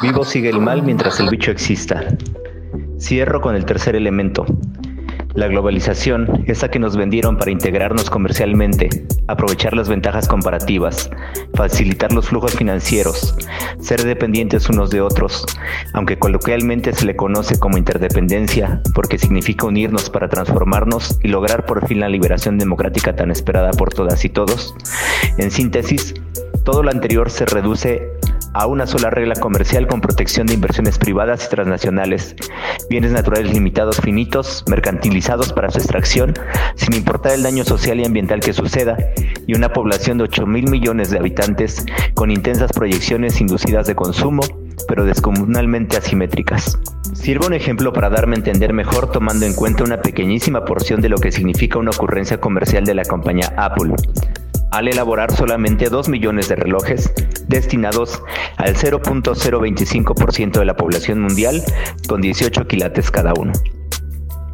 Vivo 0.00 0.24
sigue 0.24 0.50
el 0.50 0.60
mal 0.60 0.84
mientras 0.84 1.18
el 1.18 1.28
bicho 1.28 1.50
exista. 1.50 2.04
Cierro 3.00 3.40
con 3.40 3.56
el 3.56 3.64
tercer 3.64 3.96
elemento. 3.96 4.46
La 5.34 5.48
globalización, 5.48 6.44
esa 6.46 6.70
que 6.70 6.78
nos 6.78 6.96
vendieron 6.96 7.36
para 7.36 7.50
integrarnos 7.50 8.08
comercialmente, 8.08 8.88
aprovechar 9.26 9.74
las 9.74 9.88
ventajas 9.88 10.28
comparativas, 10.28 11.10
facilitar 11.54 12.12
los 12.12 12.28
flujos 12.28 12.54
financieros, 12.54 13.36
ser 13.80 14.04
dependientes 14.04 14.68
unos 14.68 14.90
de 14.90 15.00
otros, 15.00 15.44
aunque 15.94 16.16
coloquialmente 16.16 16.92
se 16.92 17.04
le 17.04 17.16
conoce 17.16 17.58
como 17.58 17.76
interdependencia, 17.76 18.80
porque 18.94 19.18
significa 19.18 19.66
unirnos 19.66 20.10
para 20.10 20.28
transformarnos 20.28 21.18
y 21.24 21.28
lograr 21.28 21.66
por 21.66 21.86
fin 21.88 22.00
la 22.00 22.08
liberación 22.08 22.56
democrática 22.56 23.16
tan 23.16 23.32
esperada 23.32 23.72
por 23.72 23.92
todas 23.92 24.24
y 24.24 24.28
todos. 24.28 24.76
En 25.38 25.50
síntesis, 25.50 26.14
todo 26.64 26.82
lo 26.82 26.90
anterior 26.90 27.30
se 27.30 27.46
reduce 27.46 28.17
a 28.58 28.66
una 28.66 28.88
sola 28.88 29.08
regla 29.08 29.36
comercial 29.36 29.86
con 29.86 30.00
protección 30.00 30.48
de 30.48 30.54
inversiones 30.54 30.98
privadas 30.98 31.46
y 31.46 31.48
transnacionales, 31.48 32.34
bienes 32.90 33.12
naturales 33.12 33.52
limitados 33.52 34.00
finitos, 34.00 34.64
mercantilizados 34.66 35.52
para 35.52 35.70
su 35.70 35.78
extracción, 35.78 36.34
sin 36.74 36.94
importar 36.94 37.34
el 37.34 37.44
daño 37.44 37.64
social 37.64 38.00
y 38.00 38.04
ambiental 38.04 38.40
que 38.40 38.52
suceda, 38.52 38.96
y 39.46 39.54
una 39.54 39.72
población 39.72 40.18
de 40.18 40.24
8 40.24 40.44
mil 40.46 40.68
millones 40.68 41.10
de 41.10 41.18
habitantes 41.18 41.86
con 42.14 42.32
intensas 42.32 42.72
proyecciones 42.72 43.40
inducidas 43.40 43.86
de 43.86 43.94
consumo, 43.94 44.42
pero 44.88 45.04
descomunalmente 45.04 45.96
asimétricas. 45.96 46.80
Sirvo 47.14 47.46
un 47.46 47.54
ejemplo 47.54 47.92
para 47.92 48.10
darme 48.10 48.34
a 48.34 48.38
entender 48.38 48.72
mejor 48.72 49.12
tomando 49.12 49.46
en 49.46 49.54
cuenta 49.54 49.84
una 49.84 50.02
pequeñísima 50.02 50.64
porción 50.64 51.00
de 51.00 51.10
lo 51.10 51.18
que 51.18 51.30
significa 51.30 51.78
una 51.78 51.92
ocurrencia 51.92 52.40
comercial 52.40 52.84
de 52.84 52.94
la 52.94 53.04
compañía 53.04 53.52
Apple 53.56 53.94
al 54.70 54.88
elaborar 54.88 55.32
solamente 55.32 55.88
2 55.88 56.08
millones 56.08 56.48
de 56.48 56.56
relojes 56.56 57.12
destinados 57.46 58.22
al 58.56 58.74
0.025% 58.74 60.58
de 60.58 60.64
la 60.64 60.76
población 60.76 61.20
mundial 61.20 61.62
con 62.08 62.20
18 62.20 62.66
quilates 62.66 63.10
cada 63.10 63.32
uno. 63.38 63.52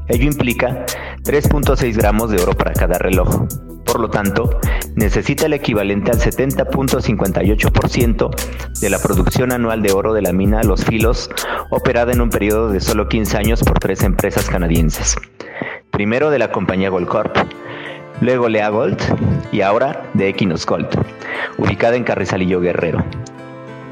Ello 0.08 0.26
implica 0.26 0.84
3.6 1.22 1.96
gramos 1.96 2.30
de 2.30 2.42
oro 2.42 2.52
para 2.52 2.74
cada 2.74 2.98
reloj. 2.98 3.46
Por 3.84 4.00
lo 4.00 4.10
tanto, 4.10 4.60
necesita 4.96 5.46
el 5.46 5.54
equivalente 5.54 6.10
al 6.10 6.18
70.58% 6.18 8.80
de 8.80 8.90
la 8.90 8.98
producción 8.98 9.52
anual 9.52 9.82
de 9.82 9.92
oro 9.92 10.12
de 10.14 10.22
la 10.22 10.32
mina 10.32 10.62
Los 10.62 10.84
Filos, 10.84 11.30
operada 11.70 12.12
en 12.12 12.20
un 12.20 12.30
periodo 12.30 12.70
de 12.70 12.80
solo 12.80 13.08
15 13.08 13.36
años 13.36 13.62
por 13.62 13.78
tres 13.78 14.02
empresas 14.02 14.50
canadienses. 14.50 15.16
Primero 15.90 16.30
de 16.30 16.38
la 16.38 16.50
compañía 16.50 16.88
Goldcorp, 16.90 17.36
luego 18.20 18.48
Lea 18.48 18.68
Gold 18.68 18.98
y 19.52 19.60
ahora 19.60 20.04
de 20.14 20.28
Equinox 20.28 20.66
Gold, 20.66 20.88
ubicada 21.58 21.96
en 21.96 22.04
Carrizalillo 22.04 22.60
Guerrero. 22.60 23.04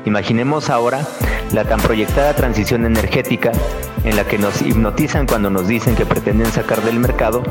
Imaginemos 0.05 0.70
ahora 0.70 1.06
la 1.53 1.65
tan 1.65 1.81
proyectada 1.81 2.34
transición 2.34 2.87
energética 2.87 3.53
en 4.05 4.17
la 4.17 4.25
que 4.25 4.39
nos 4.39 4.62
hipnotizan 4.62 5.27
cuando 5.27 5.50
nos 5.50 5.69
dicen 5.69 5.95
que 5.95 6.06
pretenden 6.06 6.50
sacar 6.50 6.83
del 6.83 6.98
mercado 6.98 7.43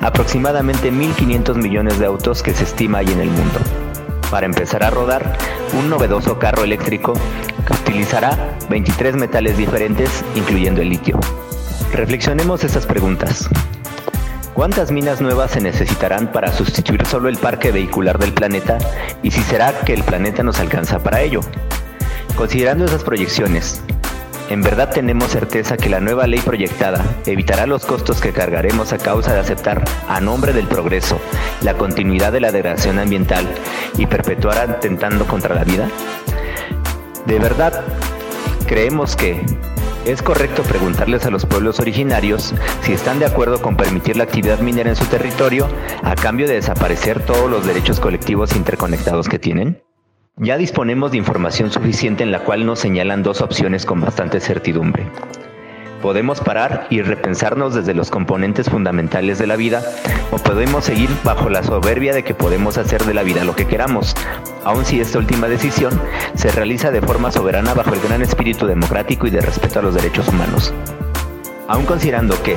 aproximadamente 0.00 0.92
1.500 0.92 1.56
millones 1.56 1.98
de 1.98 2.06
autos 2.06 2.42
que 2.42 2.54
se 2.54 2.64
estima 2.64 2.98
hay 2.98 3.06
en 3.10 3.20
el 3.20 3.30
mundo, 3.30 3.58
para 4.30 4.46
empezar 4.46 4.84
a 4.84 4.90
rodar 4.90 5.36
un 5.72 5.90
novedoso 5.90 6.38
carro 6.38 6.62
eléctrico 6.62 7.14
que 7.66 7.72
utilizará 7.72 8.56
23 8.70 9.16
metales 9.16 9.56
diferentes, 9.56 10.24
incluyendo 10.36 10.82
el 10.82 10.90
litio. 10.90 11.18
Reflexionemos 11.92 12.64
estas 12.64 12.86
preguntas. 12.86 13.48
¿Cuántas 14.58 14.90
minas 14.90 15.20
nuevas 15.20 15.52
se 15.52 15.60
necesitarán 15.60 16.32
para 16.32 16.52
sustituir 16.52 17.06
solo 17.06 17.28
el 17.28 17.36
parque 17.36 17.70
vehicular 17.70 18.18
del 18.18 18.32
planeta? 18.32 18.76
¿Y 19.22 19.30
si 19.30 19.40
será 19.40 19.72
que 19.82 19.94
el 19.94 20.02
planeta 20.02 20.42
nos 20.42 20.58
alcanza 20.58 20.98
para 20.98 21.22
ello? 21.22 21.42
Considerando 22.34 22.84
esas 22.84 23.04
proyecciones, 23.04 23.80
¿en 24.50 24.62
verdad 24.62 24.90
tenemos 24.90 25.30
certeza 25.30 25.76
que 25.76 25.88
la 25.88 26.00
nueva 26.00 26.26
ley 26.26 26.40
proyectada 26.40 27.04
evitará 27.24 27.68
los 27.68 27.86
costos 27.86 28.20
que 28.20 28.32
cargaremos 28.32 28.92
a 28.92 28.98
causa 28.98 29.32
de 29.32 29.38
aceptar, 29.38 29.84
a 30.08 30.20
nombre 30.20 30.52
del 30.52 30.66
progreso, 30.66 31.20
la 31.62 31.74
continuidad 31.74 32.32
de 32.32 32.40
la 32.40 32.50
degradación 32.50 32.98
ambiental 32.98 33.46
y 33.96 34.06
perpetuar 34.06 34.58
atentando 34.58 35.24
contra 35.28 35.54
la 35.54 35.62
vida? 35.62 35.88
¿De 37.26 37.38
verdad 37.38 37.84
creemos 38.66 39.14
que 39.14 39.40
es 40.06 40.22
correcto 40.22 40.62
preguntarles 40.62 41.26
a 41.26 41.30
los 41.30 41.46
pueblos 41.46 41.80
originarios 41.80 42.54
si 42.82 42.92
están 42.92 43.18
de 43.18 43.26
acuerdo 43.26 43.60
con 43.60 43.76
permitir 43.76 44.16
la 44.16 44.24
actividad 44.24 44.60
minera 44.60 44.90
en 44.90 44.96
su 44.96 45.04
territorio 45.06 45.68
a 46.02 46.14
cambio 46.14 46.46
de 46.46 46.54
desaparecer 46.54 47.24
todos 47.24 47.50
los 47.50 47.66
derechos 47.66 48.00
colectivos 48.00 48.54
interconectados 48.56 49.28
que 49.28 49.38
tienen. 49.38 49.82
Ya 50.36 50.56
disponemos 50.56 51.10
de 51.10 51.18
información 51.18 51.70
suficiente 51.70 52.22
en 52.22 52.30
la 52.30 52.44
cual 52.44 52.64
nos 52.64 52.78
señalan 52.78 53.22
dos 53.22 53.40
opciones 53.40 53.84
con 53.84 54.00
bastante 54.00 54.40
certidumbre. 54.40 55.06
Podemos 56.02 56.40
parar 56.40 56.86
y 56.90 57.02
repensarnos 57.02 57.74
desde 57.74 57.92
los 57.92 58.10
componentes 58.10 58.70
fundamentales 58.70 59.38
de 59.38 59.48
la 59.48 59.56
vida 59.56 59.82
o 60.30 60.38
podemos 60.38 60.84
seguir 60.84 61.10
bajo 61.24 61.48
la 61.48 61.62
soberbia 61.64 62.14
de 62.14 62.22
que 62.22 62.34
podemos 62.34 62.78
hacer 62.78 63.04
de 63.04 63.14
la 63.14 63.24
vida 63.24 63.42
lo 63.44 63.56
que 63.56 63.66
queramos, 63.66 64.14
aun 64.64 64.84
si 64.84 65.00
esta 65.00 65.18
última 65.18 65.48
decisión 65.48 66.00
se 66.34 66.50
realiza 66.52 66.92
de 66.92 67.02
forma 67.02 67.32
soberana 67.32 67.74
bajo 67.74 67.94
el 67.94 68.00
gran 68.00 68.22
espíritu 68.22 68.66
democrático 68.66 69.26
y 69.26 69.30
de 69.30 69.40
respeto 69.40 69.80
a 69.80 69.82
los 69.82 69.94
derechos 69.94 70.28
humanos. 70.28 70.72
Aun 71.66 71.84
considerando 71.84 72.40
que, 72.42 72.56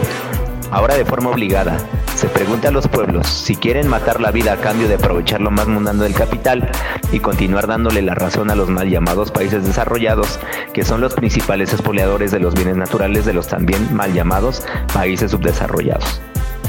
ahora 0.71 0.95
de 0.95 1.05
forma 1.05 1.29
obligada, 1.29 1.77
se 2.15 2.27
pregunta 2.27 2.69
a 2.69 2.71
los 2.71 2.87
pueblos 2.87 3.27
si 3.27 3.55
quieren 3.55 3.87
matar 3.87 4.21
la 4.21 4.31
vida 4.31 4.53
a 4.53 4.57
cambio 4.57 4.87
de 4.87 4.95
aprovechar 4.95 5.41
lo 5.41 5.51
más 5.51 5.67
mundano 5.67 6.03
del 6.03 6.13
capital 6.13 6.69
y 7.11 7.19
continuar 7.19 7.67
dándole 7.67 8.01
la 8.01 8.15
razón 8.15 8.49
a 8.49 8.55
los 8.55 8.69
mal 8.69 8.89
llamados 8.89 9.31
países 9.31 9.65
desarrollados, 9.65 10.39
que 10.73 10.85
son 10.85 11.01
los 11.01 11.13
principales 11.13 11.73
expoliadores 11.73 12.31
de 12.31 12.39
los 12.39 12.55
bienes 12.55 12.77
naturales 12.77 13.25
de 13.25 13.33
los 13.33 13.47
también 13.47 13.93
mal 13.93 14.13
llamados 14.13 14.63
países 14.93 15.31
subdesarrollados. 15.31 16.21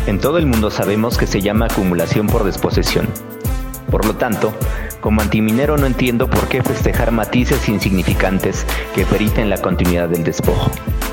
En 0.06 0.18
todo 0.18 0.38
el 0.38 0.46
mundo 0.46 0.70
sabemos 0.70 1.16
que 1.16 1.26
se 1.26 1.40
llama 1.40 1.66
acumulación 1.66 2.26
por 2.26 2.44
desposesión. 2.44 3.06
Por 3.90 4.04
lo 4.04 4.14
tanto, 4.14 4.52
como 5.00 5.20
antiminero 5.20 5.76
no 5.76 5.86
entiendo 5.86 6.28
por 6.28 6.48
qué 6.48 6.62
festejar 6.62 7.12
matices 7.12 7.68
insignificantes 7.68 8.66
que 8.94 9.04
periten 9.04 9.50
la 9.50 9.58
continuidad 9.58 10.08
del 10.08 10.24
despojo, 10.24 10.70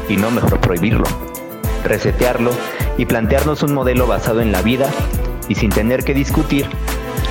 y 0.08 0.18
no 0.18 0.32
mejor 0.32 0.60
prohibirlo 0.60 1.29
resetearlo 1.84 2.52
y 2.98 3.06
plantearnos 3.06 3.64
un 3.64 3.74
modelo 3.74 4.08
basado 4.08 4.42
en 4.42 4.52
la 4.52 4.62
vida 4.62 4.90
y 5.48 5.56
sin 5.56 5.72
tener 5.72 6.04
que 6.04 6.14
discutir 6.14 6.68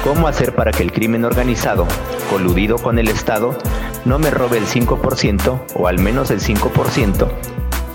cómo 0.05 0.29
hacer 0.29 0.55
para 0.55 0.73
que 0.73 0.83
el 0.83 0.93
crimen 0.93 1.25
organizado, 1.25 1.87
coludido 2.31 2.79
con 2.79 2.99
el 2.99 3.09
Estado, 3.09 3.57
no 4.05 4.19
me 4.19 4.31
robe 4.31 4.59
el 4.59 4.67
5% 4.67 5.61
o 5.75 5.89
al 5.89 5.99
menos 5.99 6.31
el 6.31 6.41
5% 6.41 7.29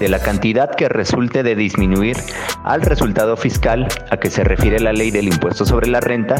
de 0.03 0.09
la 0.09 0.19
cantidad 0.19 0.69
que 0.69 0.89
resulte 0.89 1.43
de 1.43 1.55
disminuir 1.55 2.17
al 2.65 2.81
resultado 2.81 3.37
fiscal 3.37 3.87
a 4.09 4.17
que 4.17 4.29
se 4.29 4.43
refiere 4.43 4.77
la 4.81 4.91
ley 4.91 5.11
del 5.11 5.29
impuesto 5.29 5.65
sobre 5.65 5.87
la 5.87 6.01
renta, 6.01 6.35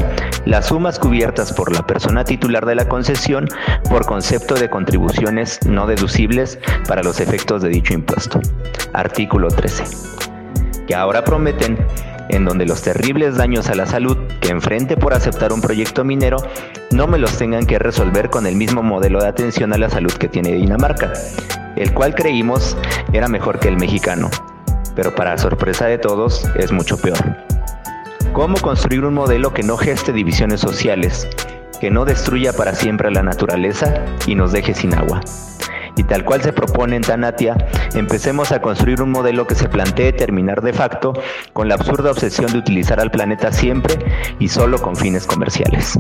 las 0.46 0.68
sumas 0.68 1.00
cubiertas 1.00 1.54
por 1.54 1.72
la 1.72 1.88
persona 1.88 2.26
titular 2.26 2.66
de 2.66 2.76
la 2.76 2.90
concesión 2.90 3.48
por 3.90 4.06
concepto 4.06 4.56
de 4.56 4.70
contribuciones 4.70 5.66
no 5.66 5.88
deducibles 5.88 6.60
para 6.90 7.04
los 7.04 7.22
efectos 7.22 7.62
de 7.62 7.70
dicho 7.70 7.94
impuesto. 7.94 8.42
Artículo 8.92 9.48
13. 9.48 9.86
Que 10.86 10.96
ahora 10.96 11.24
prometen 11.24 11.78
en 12.28 12.44
donde 12.44 12.66
los 12.66 12.82
terribles 12.82 13.38
daños 13.38 13.70
a 13.70 13.76
la 13.76 13.86
salud 13.86 14.18
que 14.42 14.50
enfrente 14.50 14.98
por 14.98 15.14
aceptar 15.14 15.54
un 15.54 15.62
proyecto 15.62 16.04
minero 16.04 16.36
no 16.92 17.08
me 17.08 17.18
los 17.18 17.38
tengan 17.38 17.66
que 17.66 17.80
resolver 17.80 18.30
con 18.30 18.46
el 18.46 18.58
mismo 18.58 18.84
modelo 18.84 19.22
de 19.22 19.30
atención 19.30 19.72
a 19.72 19.78
la 19.78 19.90
salud 19.90 20.12
que 20.12 20.28
tiene 20.28 20.52
Dinamarca, 20.52 21.14
el 21.84 21.94
cual 21.94 22.16
creímos 22.16 22.78
era 23.12 23.28
mejor 23.28 23.60
que 23.60 23.68
el 23.68 23.76
mexicano, 23.76 24.30
pero 24.96 25.14
para 25.14 25.38
sorpresa 25.38 25.86
de 25.86 25.98
todos 25.98 26.46
es 26.56 26.72
mucho 26.72 26.98
peor. 26.98 27.18
¿Cómo 28.32 28.58
construir 28.58 29.04
un 29.04 29.14
modelo 29.14 29.54
que 29.54 29.64
no 29.64 29.78
geste 29.78 30.14
divisiones 30.14 30.62
sociales, 30.62 31.28
que 31.82 31.92
no 31.92 32.06
destruya 32.06 32.54
para 32.54 32.74
siempre 32.74 33.12
la 33.12 33.22
naturaleza 33.22 33.94
y 34.26 34.34
nos 34.34 34.54
deje 34.54 34.74
sin 34.74 34.96
agua? 34.96 35.22
Y 35.98 36.04
tal 36.06 36.24
cual 36.24 36.42
se 36.42 36.54
propone 36.54 36.96
en 36.96 37.04
Tanatia, 37.04 37.56
empecemos 37.94 38.52
a 38.52 38.62
construir 38.62 39.02
un 39.02 39.12
modelo 39.12 39.46
que 39.46 39.54
se 39.54 39.68
plantee 39.68 40.14
terminar 40.14 40.62
de 40.62 40.74
facto 40.74 41.14
con 41.52 41.68
la 41.68 41.76
absurda 41.76 42.12
obsesión 42.12 42.52
de 42.52 42.60
utilizar 42.60 43.00
al 43.00 43.12
planeta 43.12 43.52
siempre 43.52 44.00
y 44.40 44.48
solo 44.48 44.82
con 44.82 44.96
fines 44.96 45.28
comerciales. 45.28 45.98